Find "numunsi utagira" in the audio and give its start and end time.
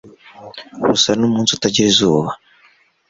1.19-1.87